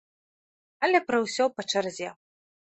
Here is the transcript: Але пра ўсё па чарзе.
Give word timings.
Але 0.87 1.03
пра 1.11 1.17
ўсё 1.27 1.45
па 1.57 1.69
чарзе. 1.71 2.09